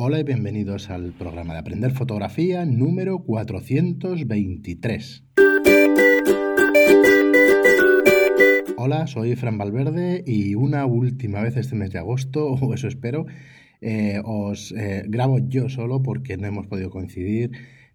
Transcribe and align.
Hola 0.00 0.20
y 0.20 0.22
bienvenidos 0.22 0.90
al 0.90 1.10
programa 1.10 1.54
de 1.54 1.58
Aprender 1.58 1.90
Fotografía 1.90 2.64
número 2.64 3.18
423. 3.24 5.24
Hola, 8.76 9.08
soy 9.08 9.34
Fran 9.34 9.58
Valverde 9.58 10.22
y 10.24 10.54
una 10.54 10.86
última 10.86 11.42
vez 11.42 11.56
este 11.56 11.74
mes 11.74 11.90
de 11.90 11.98
agosto, 11.98 12.46
o 12.52 12.74
eso 12.74 12.86
espero, 12.86 13.26
eh, 13.80 14.20
os 14.24 14.70
eh, 14.70 15.02
grabo 15.08 15.40
yo 15.40 15.68
solo 15.68 16.00
porque 16.00 16.36
no 16.36 16.46
hemos 16.46 16.68
podido 16.68 16.90
coincidir 16.90 17.50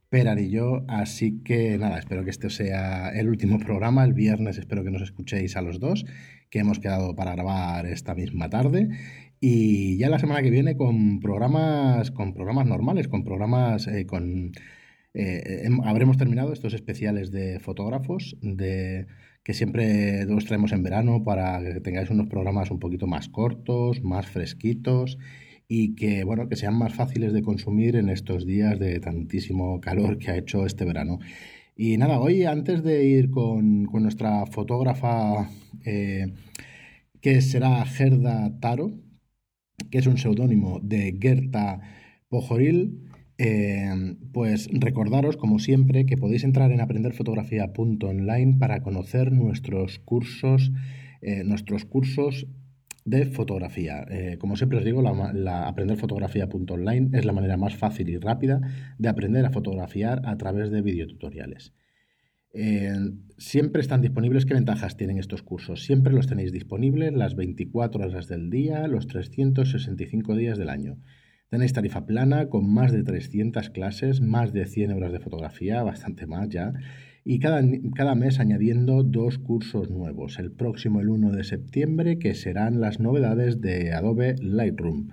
Perar 0.10 0.40
y 0.40 0.50
yo, 0.52 0.86
así 0.90 1.42
que 1.44 1.76
nada, 1.80 1.98
espero 1.98 2.24
que 2.24 2.30
este 2.30 2.52
sea 2.52 3.10
el 3.18 3.30
último 3.30 3.58
programa, 3.58 4.04
el 4.04 4.14
viernes 4.14 4.60
espero 4.60 4.84
que 4.84 4.92
nos 4.92 5.02
escuchéis 5.02 5.58
a 5.58 5.64
los 5.64 5.80
dos, 5.80 6.06
que 6.52 6.60
hemos 6.60 6.78
quedado 6.78 7.16
para 7.16 7.32
grabar 7.32 7.88
esta 7.88 8.14
misma 8.14 8.48
tarde 8.48 8.90
y 9.46 9.98
ya 9.98 10.08
la 10.08 10.20
semana 10.20 10.42
que 10.42 10.50
viene 10.50 10.78
con 10.78 11.20
programas, 11.20 12.12
con 12.12 12.34
programas 12.34 12.66
normales, 12.66 13.10
con 13.10 13.26
programas 13.26 13.88
eh, 13.88 14.06
con... 14.06 14.54
Eh, 15.14 15.68
habremos 15.84 16.16
terminado 16.16 16.54
estos 16.54 16.74
especiales 16.74 17.30
de 17.30 17.60
fotógrafos, 17.60 18.38
de 18.42 19.06
que 19.44 19.54
siempre 19.54 20.26
los 20.28 20.46
traemos 20.46 20.72
en 20.72 20.82
verano 20.82 21.24
para 21.26 21.62
que 21.62 21.82
tengáis 21.82 22.10
unos 22.10 22.30
programas 22.30 22.72
un 22.72 22.80
poquito 22.80 23.06
más 23.06 23.28
cortos, 23.28 24.02
más 24.02 24.28
fresquitos 24.28 25.18
y 25.68 25.94
que 25.96 26.24
bueno 26.24 26.48
que 26.48 26.56
sean 26.56 26.78
más 26.78 26.94
fáciles 26.94 27.34
de 27.34 27.42
consumir 27.42 27.98
en 27.98 28.08
estos 28.08 28.46
días 28.46 28.80
de 28.80 29.02
tantísimo 29.02 29.82
calor 29.82 30.20
que 30.20 30.32
ha 30.32 30.38
hecho 30.38 30.66
este 30.66 30.86
verano. 30.86 31.20
Y 31.76 31.98
nada, 31.98 32.18
hoy 32.18 32.46
antes 32.46 32.82
de 32.82 33.04
ir 33.04 33.30
con, 33.30 33.84
nuestra 33.92 34.46
fotógrafa 34.46 35.50
eh, 35.84 36.28
que 37.20 37.42
será 37.42 37.86
Gerda 37.86 38.58
Taro, 38.62 38.94
que 39.92 39.98
es 40.00 40.08
un 40.08 40.18
seudónimo 40.18 40.80
de 40.82 41.18
Gerta 41.20 41.80
Pojoril, 42.30 43.02
eh, 43.38 44.16
pues 44.32 44.70
recordaros, 44.72 45.38
como 45.38 45.60
siempre, 45.60 46.06
que 46.06 46.18
podéis 46.18 46.44
entrar 46.44 46.72
en 46.72 46.82
aprenderfotografía.online 46.82 48.58
para 48.60 48.82
conocer 48.84 49.32
nuestros 49.32 50.00
cursos, 50.00 50.72
eh, 51.22 51.44
nuestros 51.44 51.86
cursos 51.86 52.48
de 53.06 53.26
fotografía. 53.26 54.06
Eh, 54.10 54.38
como 54.40 54.56
siempre 54.56 54.78
os 54.78 54.86
digo, 54.86 55.02
la, 55.02 55.68
aprenderfotografía.online 55.68 57.18
es 57.18 57.26
la 57.26 57.34
manera 57.34 57.58
más 57.58 57.76
fácil 57.76 58.10
y 58.10 58.18
rápida 58.18 58.62
de 58.98 59.10
aprender 59.10 59.46
a 59.46 59.50
fotografiar 59.50 60.22
a 60.26 60.38
través 60.38 60.72
de 60.72 60.82
videotutoriales. 60.82 61.74
Eh, 62.54 62.94
siempre 63.40 63.82
están 63.82 64.02
disponibles. 64.02 64.46
¿Qué 64.46 64.54
ventajas 64.54 64.96
tienen 64.96 65.18
estos 65.18 65.42
cursos? 65.42 65.84
Siempre 65.84 66.14
los 66.14 66.28
tenéis 66.28 66.52
disponibles 66.52 67.12
las 67.14 67.36
24 67.36 68.06
horas 68.06 68.28
del 68.28 68.52
día, 68.52 68.88
los 68.88 69.08
365 69.08 70.36
días 70.36 70.60
del 70.60 70.70
año. 70.70 70.98
Tenéis 71.50 71.74
tarifa 71.74 72.06
plana 72.06 72.50
con 72.50 72.72
más 72.72 72.92
de 72.92 73.04
300 73.04 73.70
clases, 73.72 74.22
más 74.22 74.54
de 74.54 74.66
100 74.66 74.92
horas 74.92 75.12
de 75.12 75.20
fotografía, 75.20 75.84
bastante 75.84 76.26
más 76.26 76.50
ya, 76.50 76.74
y 77.26 77.40
cada, 77.40 77.62
cada 77.96 78.16
mes 78.16 78.40
añadiendo 78.40 79.04
dos 79.04 79.40
cursos 79.40 79.90
nuevos. 79.90 80.40
El 80.40 80.52
próximo, 80.52 81.02
el 81.02 81.10
1 81.10 81.32
de 81.32 81.44
septiembre, 81.44 82.20
que 82.20 82.36
serán 82.36 82.82
las 82.82 83.00
novedades 83.00 83.62
de 83.62 83.94
Adobe 83.94 84.36
Lightroom. 84.42 85.10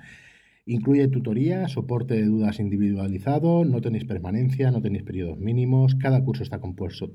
Incluye 0.66 1.08
tutoría, 1.08 1.68
soporte 1.68 2.14
de 2.14 2.24
dudas 2.24 2.60
individualizado, 2.60 3.64
no 3.64 3.80
tenéis 3.80 4.04
permanencia, 4.04 4.70
no 4.70 4.82
tenéis 4.82 5.02
periodos 5.02 5.38
mínimos, 5.38 5.94
cada 5.94 6.22
curso 6.22 6.42
está 6.42 6.60
compuesto 6.60 7.12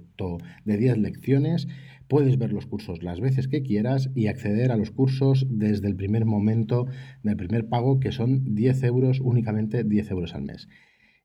de 0.66 0.78
10 0.78 0.98
lecciones, 0.98 1.68
puedes 2.08 2.38
ver 2.38 2.52
los 2.52 2.66
cursos 2.66 3.04
las 3.04 3.22
veces 3.22 3.48
que 3.48 3.62
quieras 3.62 4.10
y 4.16 4.28
acceder 4.28 4.72
a 4.72 4.78
los 4.78 4.92
cursos 4.92 5.46
desde 5.50 5.88
el 5.88 5.96
primer 5.96 6.26
momento 6.26 6.88
del 7.24 7.38
primer 7.38 7.70
pago, 7.70 8.00
que 8.00 8.12
son 8.12 8.56
10 8.56 8.84
euros, 8.84 9.20
únicamente 9.22 9.84
10 9.84 10.12
euros 10.12 10.34
al 10.34 10.44
mes. 10.44 10.68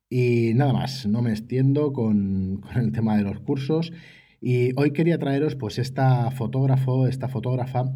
Y 0.08 0.52
nada 0.54 0.72
más, 0.72 1.06
no 1.06 1.22
me 1.22 1.30
extiendo 1.30 1.92
con, 1.92 2.60
con 2.60 2.76
el 2.82 2.92
tema 2.92 3.16
de 3.16 3.22
los 3.22 3.40
cursos 3.40 3.92
y 4.40 4.72
hoy 4.76 4.92
quería 4.92 5.18
traeros 5.18 5.54
pues 5.54 5.78
esta 5.78 6.30
fotógrafo, 6.30 7.06
esta 7.06 7.28
fotógrafa 7.28 7.92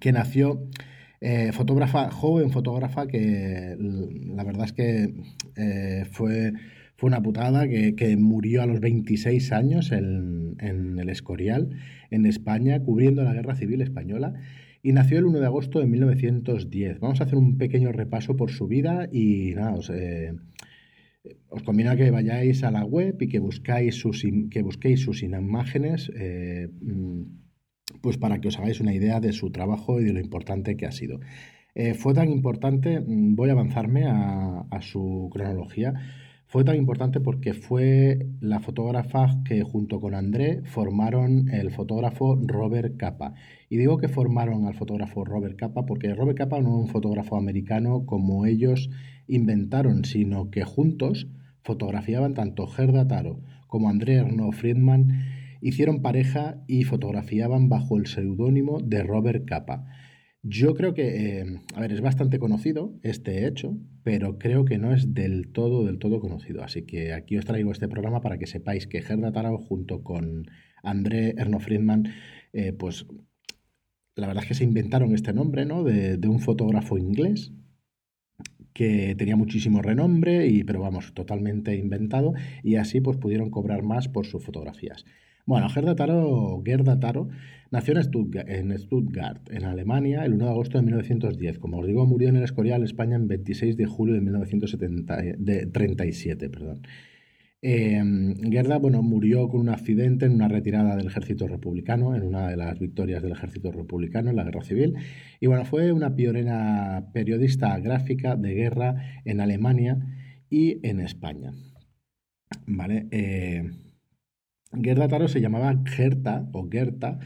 que 0.00 0.12
nació 0.12 0.68
eh, 1.24 1.52
fotógrafa, 1.52 2.10
joven 2.10 2.50
fotógrafa, 2.50 3.06
que 3.06 3.76
la 3.78 4.42
verdad 4.42 4.64
es 4.64 4.72
que 4.72 5.14
eh, 5.56 6.04
fue, 6.10 6.52
fue 6.96 7.06
una 7.06 7.22
putada, 7.22 7.68
que, 7.68 8.16
murió 8.18 8.60
a 8.60 8.66
los 8.66 8.80
26 8.80 9.52
años 9.52 9.92
en, 9.92 10.56
el 10.58 11.08
Escorial, 11.08 11.70
en 12.10 12.26
España, 12.26 12.80
cubriendo 12.80 13.22
la 13.22 13.34
Guerra 13.34 13.54
Civil 13.54 13.82
Española. 13.82 14.34
Y 14.82 14.92
nació 14.92 15.20
el 15.20 15.26
1 15.26 15.38
de 15.38 15.46
agosto 15.46 15.78
de 15.78 15.86
1910. 15.86 16.98
Vamos 16.98 17.20
a 17.20 17.24
hacer 17.24 17.38
un 17.38 17.56
pequeño 17.56 17.92
repaso 17.92 18.34
por 18.34 18.50
su 18.50 18.66
vida 18.66 19.08
y 19.12 19.52
nada, 19.54 19.74
os, 19.74 19.90
eh, 19.90 20.32
os 21.50 21.62
conviene 21.62 21.96
que 21.96 22.10
vayáis 22.10 22.64
a 22.64 22.72
la 22.72 22.84
web 22.84 23.16
y 23.20 23.28
que 23.28 23.38
buscáis 23.38 23.94
sus, 23.94 24.26
que 24.50 24.62
busquéis 24.62 24.98
sus 24.98 25.22
imágenes. 25.22 26.10
Mm, 26.80 27.41
pues 28.00 28.18
para 28.18 28.40
que 28.40 28.48
os 28.48 28.58
hagáis 28.58 28.80
una 28.80 28.94
idea 28.94 29.20
de 29.20 29.32
su 29.32 29.50
trabajo 29.50 30.00
y 30.00 30.04
de 30.04 30.12
lo 30.12 30.20
importante 30.20 30.76
que 30.76 30.86
ha 30.86 30.92
sido. 30.92 31.20
Eh, 31.74 31.94
fue 31.94 32.14
tan 32.14 32.30
importante, 32.30 33.00
mm, 33.00 33.34
voy 33.34 33.48
a 33.48 33.52
avanzarme 33.52 34.04
a, 34.06 34.66
su 34.80 35.30
cronología, 35.32 35.94
fue 36.46 36.64
tan 36.64 36.76
importante 36.76 37.20
porque 37.20 37.54
fue 37.54 38.26
la 38.40 38.58
fotógrafa 38.60 39.42
que 39.44 39.62
junto 39.62 40.00
con 40.00 40.14
André 40.14 40.62
formaron 40.64 41.48
el 41.50 41.70
fotógrafo 41.70 42.38
Robert 42.42 42.96
Capa. 42.96 43.34
Y 43.70 43.78
digo 43.78 43.96
que 43.96 44.08
formaron 44.08 44.66
al 44.66 44.74
fotógrafo 44.74 45.24
Robert 45.24 45.56
Capa 45.56 45.86
porque 45.86 46.12
Robert 46.14 46.36
Capa 46.36 46.60
no 46.60 46.68
es 46.68 46.86
un 46.86 46.88
fotógrafo 46.88 47.36
americano 47.36 48.04
como 48.04 48.44
ellos 48.44 48.90
inventaron, 49.28 50.04
sino 50.04 50.50
que 50.50 50.64
juntos 50.64 51.28
fotografiaban 51.62 52.34
tanto 52.34 52.66
Gerda 52.66 53.06
Taro 53.06 53.40
como 53.66 53.88
André 53.88 54.16
Erno 54.16 54.52
Friedman 54.52 55.41
hicieron 55.62 56.02
pareja 56.02 56.62
y 56.66 56.84
fotografiaban 56.84 57.68
bajo 57.68 57.96
el 57.96 58.06
seudónimo 58.06 58.80
de 58.80 59.02
Robert 59.04 59.46
Capa. 59.46 59.86
Yo 60.42 60.74
creo 60.74 60.92
que, 60.92 61.38
eh, 61.38 61.44
a 61.74 61.80
ver, 61.80 61.92
es 61.92 62.00
bastante 62.00 62.40
conocido 62.40 62.98
este 63.02 63.46
hecho, 63.46 63.78
pero 64.02 64.38
creo 64.38 64.64
que 64.64 64.76
no 64.76 64.92
es 64.92 65.14
del 65.14 65.52
todo, 65.52 65.84
del 65.84 66.00
todo 66.00 66.18
conocido. 66.18 66.64
Así 66.64 66.82
que 66.82 67.12
aquí 67.12 67.38
os 67.38 67.44
traigo 67.44 67.70
este 67.70 67.86
programa 67.86 68.20
para 68.20 68.38
que 68.38 68.48
sepáis 68.48 68.88
que 68.88 69.02
Gerda 69.02 69.30
Tarao 69.30 69.56
junto 69.56 70.02
con 70.02 70.46
André 70.82 71.34
Erno 71.38 71.60
Friedman, 71.60 72.12
eh, 72.52 72.72
pues 72.72 73.06
la 74.16 74.26
verdad 74.26 74.42
es 74.42 74.48
que 74.48 74.54
se 74.54 74.64
inventaron 74.64 75.14
este 75.14 75.32
nombre, 75.32 75.64
¿no? 75.64 75.84
De, 75.84 76.16
de, 76.16 76.28
un 76.28 76.40
fotógrafo 76.40 76.98
inglés 76.98 77.52
que 78.74 79.14
tenía 79.16 79.36
muchísimo 79.36 79.80
renombre, 79.80 80.48
y, 80.48 80.64
pero 80.64 80.80
vamos, 80.80 81.14
totalmente 81.14 81.76
inventado, 81.76 82.32
y 82.64 82.76
así 82.76 83.00
pues 83.00 83.16
pudieron 83.16 83.50
cobrar 83.50 83.82
más 83.82 84.08
por 84.08 84.26
sus 84.26 84.44
fotografías. 84.44 85.04
Bueno, 85.44 85.68
Gerda 85.68 85.96
Taro, 85.96 86.62
Gerda 86.64 87.00
Taro 87.00 87.28
nació 87.72 87.94
en 87.94 88.78
Stuttgart, 88.78 89.50
en 89.50 89.64
Alemania, 89.64 90.24
el 90.24 90.34
1 90.34 90.44
de 90.44 90.50
agosto 90.50 90.78
de 90.78 90.84
1910. 90.84 91.58
Como 91.58 91.78
os 91.78 91.86
digo, 91.86 92.06
murió 92.06 92.28
en 92.28 92.36
el 92.36 92.44
Escorial, 92.44 92.84
España, 92.84 93.16
el 93.16 93.26
26 93.26 93.76
de 93.76 93.86
julio 93.86 94.14
de 94.14 94.20
1937. 94.20 96.48
Perdón. 96.48 96.82
Em, 97.64 98.34
Gerda 98.50 98.78
bueno, 98.78 99.02
murió 99.02 99.48
con 99.48 99.60
un 99.60 99.68
accidente 99.68 100.26
en 100.26 100.32
una 100.32 100.48
retirada 100.48 100.96
del 100.96 101.06
ejército 101.06 101.46
republicano, 101.48 102.14
en 102.14 102.24
una 102.24 102.48
de 102.48 102.56
las 102.56 102.78
victorias 102.78 103.22
del 103.22 103.32
ejército 103.32 103.72
republicano 103.72 104.30
en 104.30 104.36
la 104.36 104.44
guerra 104.44 104.62
civil. 104.62 104.94
Y 105.40 105.46
bueno, 105.46 105.64
fue 105.64 105.92
una 105.92 106.14
pionera 106.16 107.10
periodista 107.12 107.78
gráfica 107.78 108.36
de 108.36 108.54
guerra 108.54 109.22
en 109.24 109.40
Alemania 109.40 109.98
y 110.50 110.86
en 110.86 111.00
España. 111.00 111.52
¿Vale? 112.66 113.06
Eh, 113.10 113.70
Gerda 114.80 115.08
Taro 115.08 115.28
se 115.28 115.40
llamaba 115.40 115.82
Gerta 115.84 116.48
o 116.52 116.68
Gerta 116.70 117.18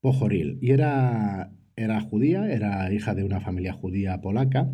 Pojoril 0.00 0.58
y 0.60 0.70
era, 0.70 1.52
era 1.76 2.00
judía, 2.00 2.50
era 2.50 2.92
hija 2.92 3.14
de 3.14 3.24
una 3.24 3.40
familia 3.40 3.72
judía 3.72 4.20
polaca 4.20 4.70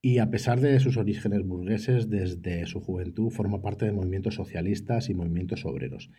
y 0.00 0.18
a 0.18 0.30
pesar 0.30 0.60
de 0.60 0.78
sus 0.80 0.96
orígenes 0.96 1.42
burgueses, 1.42 2.08
desde 2.08 2.66
su 2.66 2.80
juventud 2.80 3.30
forma 3.30 3.60
parte 3.60 3.84
de 3.84 3.92
movimientos 3.92 4.36
socialistas 4.36 5.10
y 5.10 5.14
movimientos 5.14 5.64
obreros. 5.64 6.10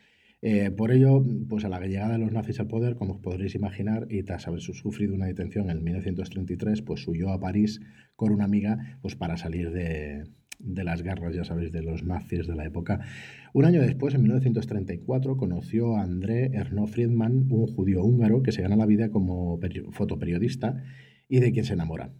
Eh, 0.41 0.71
por 0.71 0.91
ello, 0.91 1.23
pues 1.49 1.65
a 1.65 1.69
la 1.69 1.79
llegada 1.79 2.13
de 2.13 2.19
los 2.19 2.31
nazis 2.31 2.59
al 2.59 2.67
poder, 2.67 2.95
como 2.95 3.15
os 3.15 3.19
podréis 3.19 3.55
imaginar, 3.55 4.07
y 4.09 4.23
tras 4.23 4.47
haber 4.47 4.61
sufrido 4.61 5.13
una 5.13 5.25
detención 5.27 5.69
en 5.69 5.83
1933, 5.83 6.81
pues 6.81 7.07
huyó 7.07 7.29
a 7.29 7.39
París 7.39 7.81
con 8.15 8.31
una 8.31 8.45
amiga 8.45 8.99
pues 9.01 9.15
para 9.15 9.37
salir 9.37 9.71
de, 9.71 10.23
de 10.59 10.83
las 10.83 11.01
garras, 11.01 11.33
ya 11.33 11.43
sabéis, 11.43 11.71
de 11.71 11.81
los 11.81 12.03
nazis 12.03 12.45
de 12.45 12.55
la 12.55 12.65
época. 12.65 12.99
Un 13.53 13.65
año 13.65 13.81
después, 13.81 14.13
en 14.13 14.21
1934, 14.21 15.37
conoció 15.37 15.95
a 15.95 16.03
André 16.03 16.51
Erno 16.53 16.85
Friedman, 16.85 17.47
un 17.51 17.67
judío 17.67 18.03
húngaro 18.03 18.43
que 18.43 18.51
se 18.51 18.61
gana 18.61 18.75
la 18.75 18.85
vida 18.85 19.09
como 19.09 19.59
fotoperiodista 19.91 20.83
y 21.27 21.39
de 21.39 21.51
quien 21.51 21.65
se 21.65 21.73
enamora. 21.73 22.11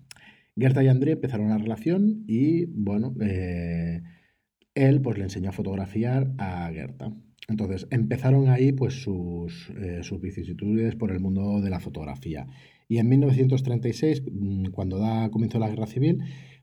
Gerta 0.57 0.83
y 0.83 0.88
André 0.88 1.13
empezaron 1.13 1.47
una 1.47 1.57
relación 1.57 2.24
y, 2.27 2.65
bueno, 2.65 3.15
eh, 3.21 4.01
él 4.75 5.01
pues 5.01 5.18
le 5.18 5.25
enseñó 5.25 5.50
a 5.50 5.53
fotografiar 5.53 6.33
a 6.38 6.69
Gerta. 6.74 7.13
Entonces 7.47 7.88
empezaron 7.89 8.50
ahí 8.50 8.71
pues 8.71 9.01
sus, 9.01 9.71
eh, 9.81 10.00
sus 10.03 10.21
vicisitudes 10.21 10.95
por 10.95 11.12
el 11.12 11.19
mundo 11.19 11.62
de 11.62 11.69
la 11.69 11.80
fotografía. 11.80 12.47
Y 12.88 12.97
en 12.97 13.09
1936, 13.09 14.24
mm, 14.31 14.65
cuando 14.71 15.00
da 15.00 15.30
comienzo 15.30 15.59
la 15.59 15.69
guerra 15.69 15.88
civil, 15.88 16.19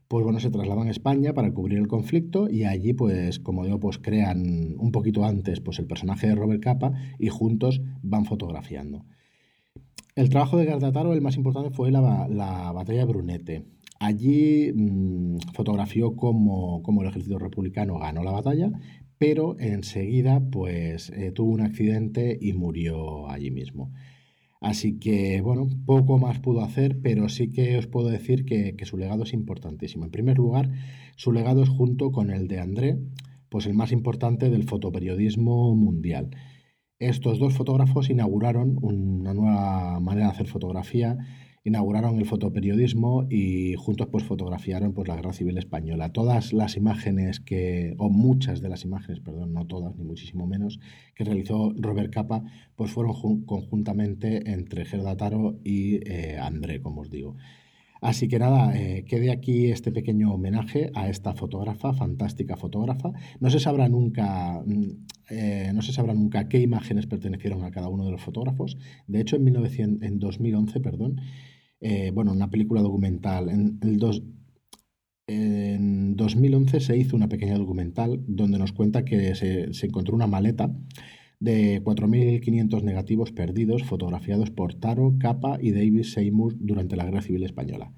pues 0.07 0.23
bueno, 0.23 0.39
se 0.39 0.49
trasladan 0.49 0.87
a 0.87 0.91
España 0.91 1.33
para 1.33 1.51
cubrir 1.53 1.79
el 1.79 1.87
conflicto 1.87 2.49
y 2.49 2.63
allí, 2.63 2.93
pues, 2.93 3.39
como 3.39 3.65
digo, 3.65 3.79
pues 3.79 3.97
crean 3.97 4.75
un 4.77 4.91
poquito 4.91 5.25
antes 5.25 5.59
pues, 5.59 5.79
el 5.79 5.87
personaje 5.87 6.27
de 6.27 6.35
Robert 6.35 6.63
Capa 6.63 6.93
y 7.19 7.27
juntos 7.27 7.81
van 8.01 8.25
fotografiando. 8.25 9.05
El 10.15 10.29
trabajo 10.29 10.57
de 10.57 10.65
Gardataro, 10.65 11.13
el 11.13 11.21
más 11.21 11.35
importante, 11.35 11.71
fue 11.71 11.91
la, 11.91 12.01
batalla 12.73 12.99
de 12.99 13.05
Brunete. 13.05 13.65
Allí 13.99 14.71
mm, 14.73 15.37
fotografió 15.53 16.15
cómo, 16.15 16.81
el 17.01 17.07
ejército 17.07 17.37
republicano 17.37 17.99
ganó 17.99 18.23
la 18.23 18.31
batalla, 18.31 18.71
pero 19.17 19.59
enseguida 19.59 20.39
pues, 20.39 21.09
eh, 21.09 21.31
tuvo 21.31 21.51
un 21.51 21.61
accidente 21.61 22.37
y 22.39 22.53
murió 22.53 23.29
allí 23.29 23.51
mismo. 23.51 23.91
Así 24.59 24.99
que, 24.99 25.41
bueno, 25.41 25.67
poco 25.85 26.17
más 26.17 26.39
pudo 26.39 26.61
hacer, 26.61 26.99
pero 27.01 27.29
sí 27.29 27.49
que 27.49 27.77
os 27.77 27.87
puedo 27.87 28.09
decir 28.09 28.45
que, 28.45 28.75
su 28.85 28.97
legado 28.97 29.23
es 29.23 29.33
importantísimo. 29.33 30.05
En 30.05 30.11
primer 30.11 30.37
lugar, 30.37 30.71
su 31.15 31.31
legado 31.31 31.63
es 31.63 31.69
junto 31.69 32.11
con 32.11 32.31
el 32.31 32.47
de 32.47 32.59
André, 32.59 32.97
pues 33.49 33.65
el 33.67 33.73
más 33.73 33.91
importante 33.91 34.49
del 34.49 34.63
fotoperiodismo 34.63 35.75
mundial. 35.75 36.31
Estos 36.99 37.37
dos 37.37 37.53
fotógrafos 37.53 38.09
inauguraron 38.09 38.77
una 38.81 39.33
nueva 39.33 39.99
manera 39.99 40.27
de 40.27 40.31
hacer 40.31 40.47
fotografía 40.47 41.17
inauguraron 41.67 42.17
el 42.17 42.25
fotoperiodismo 42.25 43.27
y 43.29 43.75
juntos 43.75 44.07
pues 44.09 44.23
fotografiaron 44.23 44.93
pues 44.93 45.07
la 45.07 45.15
Guerra 45.17 45.33
Civil 45.33 45.57
Española. 45.57 46.13
Todas 46.13 46.53
las 46.53 46.77
imágenes 46.77 47.41
que, 47.41 47.93
o 47.97 48.09
muchas 48.09 48.61
de 48.61 48.69
las 48.69 48.85
imágenes, 48.85 49.19
perdón, 49.19 49.53
no 49.53 49.67
todas, 49.67 49.95
ni 49.97 50.05
muchísimo 50.05 50.47
menos, 50.47 50.79
que 51.13 51.25
realizó 51.25 51.73
Robert 51.77 52.13
Capa, 52.13 52.43
pues 52.75 52.91
fueron 52.91 53.41
conjuntamente 53.41 54.51
entre 54.51 54.85
Gerda 54.85 55.17
Taro 55.17 55.59
y 55.63 55.95
eh, 56.09 56.37
André, 56.39 56.81
como 56.81 57.01
os 57.01 57.09
digo. 57.09 57.35
Así 57.99 58.27
que 58.27 58.39
nada, 58.39 58.77
eh, 58.77 59.03
quede 59.05 59.31
aquí 59.31 59.71
este 59.71 59.91
pequeño 59.91 60.31
homenaje 60.33 60.91
a 60.93 61.09
esta 61.09 61.33
fotógrafa, 61.33 61.93
fantástica 61.93 62.55
fotógrafa. 62.55 63.11
No 63.39 63.49
se 63.49 63.59
sabrá 63.59 63.89
nunca, 63.89 64.61
mm, 64.65 64.83
eh, 65.31 65.71
no 65.73 65.81
se 65.81 65.91
sabrá 65.91 66.13
nunca 66.13 66.47
qué 66.47 66.61
imágenes 66.61 67.07
pertenecieron 67.07 67.63
a 67.63 67.71
cada 67.71 67.89
uno 67.89 68.05
de 68.05 68.11
los 68.11 68.21
fotógrafos. 68.21 68.77
De 69.07 69.19
hecho, 69.19 69.35
en, 69.35 69.43
1900, 69.45 70.07
en 70.07 70.19
2011, 70.19 70.79
perdón, 70.79 71.21
eh, 71.79 72.11
bueno, 72.13 72.31
una 72.31 72.49
película 72.49 72.81
documental. 72.81 73.49
En, 73.49 73.79
el 73.81 73.97
dos, 73.97 74.23
en 75.27 76.15
2011 76.15 76.79
se 76.79 76.97
hizo 76.97 77.15
una 77.15 77.29
pequeña 77.29 77.57
documental 77.57 78.23
donde 78.27 78.57
nos 78.59 78.73
cuenta 78.73 79.05
que 79.05 79.35
se, 79.35 79.73
se 79.73 79.85
encontró 79.87 80.15
una 80.15 80.27
maleta 80.27 80.71
de 81.39 81.83
4.500 81.83 82.81
negativos 82.83 83.31
perdidos 83.31 83.83
fotografiados 83.83 84.49
por 84.49 84.73
Taro, 84.73 85.15
Capa 85.19 85.59
y 85.61 85.71
David 85.71 86.03
Seymour 86.03 86.55
durante 86.57 86.95
la 86.95 87.05
Guerra 87.05 87.21
Civil 87.21 87.43
Española. 87.43 87.93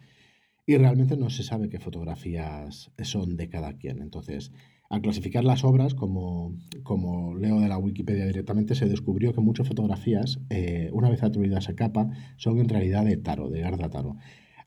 Y 0.65 0.77
realmente 0.77 1.17
no 1.17 1.29
se 1.29 1.43
sabe 1.43 1.69
qué 1.69 1.79
fotografías 1.79 2.91
son 3.01 3.37
de 3.37 3.49
cada 3.49 3.73
quien. 3.77 4.01
Entonces, 4.01 4.51
al 4.89 5.01
clasificar 5.01 5.43
las 5.43 5.63
obras, 5.63 5.93
como, 5.93 6.57
como 6.83 7.35
leo 7.35 7.59
de 7.59 7.67
la 7.67 7.77
Wikipedia 7.77 8.25
directamente, 8.25 8.73
se 8.73 8.87
descubrió 8.87 9.33
que 9.33 9.41
muchas 9.41 9.67
fotografías, 9.67 10.39
eh, 10.49 10.89
una 10.93 11.09
vez 11.09 11.21
atribuidas 11.21 11.69
a 11.69 11.75
capa, 11.75 12.09
son 12.37 12.59
en 12.59 12.69
realidad 12.69 13.05
de 13.05 13.15
Taro, 13.17 13.49
de 13.49 13.61
Garda 13.61 13.89
Taro. 13.89 14.17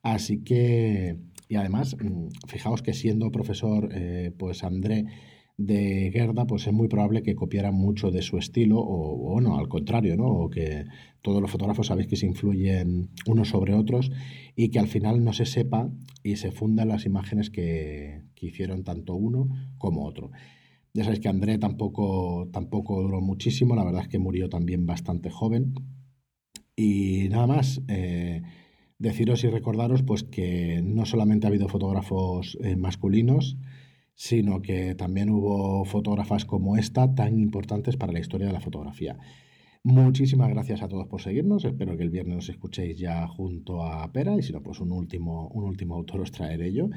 Así 0.03 0.45
que, 0.45 1.17
y 1.49 1.57
además, 1.57 1.97
mm, 2.01 2.29
fijaos 2.47 2.83
que 2.83 2.95
siendo 2.95 3.33
profesor, 3.33 3.89
eh, 3.93 4.33
pues 4.39 4.63
André 4.63 5.07
de 5.57 6.11
Gerda, 6.13 6.47
pues 6.47 6.67
es 6.67 6.73
muy 6.73 6.89
probable 6.89 7.23
que 7.23 7.35
copiaran 7.35 7.75
mucho 7.75 8.11
de 8.11 8.23
su 8.23 8.39
estilo, 8.39 8.81
o, 8.81 9.41
no, 9.41 9.59
al 9.59 9.69
contrario, 9.69 10.17
¿no? 10.17 10.27
O 10.27 10.51
que 10.51 10.85
todos 11.21 11.41
los 11.41 11.51
fotógrafos 11.51 11.89
sabéis 11.89 12.09
que 12.09 12.17
se 12.17 12.27
influyen 12.27 13.11
unos 13.27 13.51
sobre 13.51 13.75
otros 13.75 14.11
y 14.57 14.71
que 14.71 14.79
al 14.79 14.89
final 14.89 15.23
no 15.25 15.33
se 15.33 15.47
sepa 15.47 15.91
y 16.23 16.37
se 16.37 16.51
fundan 16.51 16.89
las 16.89 17.07
imágenes 17.07 17.51
que, 17.51 18.23
hicieron 18.41 18.83
tanto 18.83 19.15
uno 19.15 19.49
como 19.79 20.05
otro. 20.05 20.33
Ya 20.95 21.05
sabéis 21.05 21.21
que 21.21 21.29
André 21.29 21.59
tampoco, 21.59 22.49
tampoco 22.53 23.01
duró 23.01 23.21
muchísimo, 23.21 23.77
la 23.77 23.85
verdad 23.85 24.03
es 24.03 24.09
que 24.09 24.19
murió 24.19 24.49
también 24.49 24.85
bastante 24.85 25.31
joven. 25.31 25.75
Y 26.75 27.29
nada 27.31 27.47
más, 27.47 27.81
eh, 27.87 28.43
deciros 28.99 29.45
y 29.45 29.49
recordaros 29.49 30.03
pues 30.03 30.25
que 30.25 30.83
no 30.83 31.07
solamente 31.07 31.47
ha 31.47 31.51
habido 31.51 31.69
fotógrafos 31.69 32.59
eh, 32.63 32.75
masculinos, 32.75 33.59
sino 34.15 34.63
que 34.63 34.95
también 34.95 35.31
hubo 35.31 35.85
fotógrafas 35.85 36.45
como 36.45 36.77
esta 36.77 37.15
tan 37.15 37.39
importantes 37.39 37.97
para 37.97 38.13
la 38.13 38.21
historia 38.21 38.47
de 38.47 38.53
la 38.53 38.61
fotografía. 38.61 39.19
Muchísimas 39.85 40.49
gracias 40.51 40.83
a 40.83 40.89
todos 40.89 41.09
por 41.09 41.21
seguirnos. 41.21 41.65
Espero 41.65 41.97
que 41.97 42.05
el 42.05 42.11
viernes 42.11 42.37
nos 42.37 42.49
escuchéis 42.49 42.99
ya 42.99 43.27
junto 43.27 43.85
a 43.85 44.13
Pera 44.13 44.37
y 44.37 44.43
si 44.43 44.53
no, 44.53 44.63
pues 44.63 44.79
un 44.81 44.93
último, 44.93 45.49
un 45.49 45.65
último 45.65 45.97
autor 45.97 46.21
os 46.21 46.31
traeré 46.31 46.73
yo. 46.73 46.89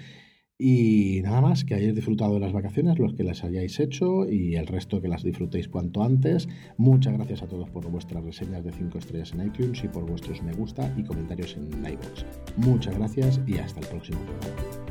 Y 0.57 1.19
nada 1.23 1.41
más, 1.41 1.65
que 1.65 1.75
hayáis 1.75 1.95
disfrutado 1.95 2.35
de 2.35 2.39
las 2.39 2.53
vacaciones, 2.53 2.97
los 2.97 3.13
que 3.13 3.23
las 3.23 3.43
hayáis 3.43 3.77
hecho 3.79 4.29
y 4.29 4.55
el 4.55 4.67
resto 4.67 5.01
que 5.01 5.09
las 5.09 5.23
disfrutéis 5.23 5.67
cuanto 5.67 6.01
antes. 6.01 6.47
Muchas 6.77 7.13
gracias 7.13 7.43
a 7.43 7.47
todos 7.47 7.69
por 7.69 7.89
vuestras 7.89 8.23
reseñas 8.23 8.63
de 8.63 8.71
5 8.71 8.97
estrellas 8.97 9.33
en 9.33 9.47
iTunes 9.47 9.83
y 9.83 9.89
por 9.89 10.05
vuestros 10.05 10.41
me 10.43 10.53
gusta 10.53 10.93
y 10.95 11.03
comentarios 11.03 11.57
en 11.57 11.67
iVoox. 11.85 12.25
Muchas 12.55 12.97
gracias 12.97 13.41
y 13.47 13.57
hasta 13.57 13.81
el 13.81 13.87
próximo 13.87 14.19
programa. 14.21 14.84